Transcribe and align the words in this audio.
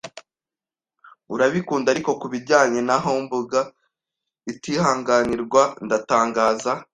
urabikunda.” 1.33 1.89
"Ariko 1.93 2.11
kubijyanye 2.21 2.79
na 2.87 2.97
humbug 3.03 3.51
itihanganirwa, 4.51 5.63
ndatangaza 5.85 6.71
I. 6.77 6.81